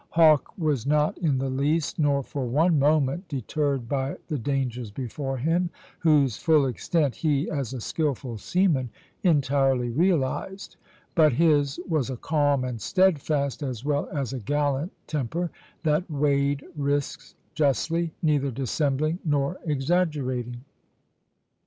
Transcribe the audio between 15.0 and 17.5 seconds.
temper, that weighed risks